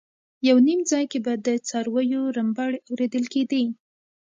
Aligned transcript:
یو 0.47 0.57
نیم 0.67 0.79
ځای 0.91 1.05
کې 1.11 1.19
به 1.25 1.33
د 1.45 1.47
څارویو 1.67 2.21
رمباړې 2.37 2.79
اورېدل 2.91 3.25
کېدې. 3.33 3.63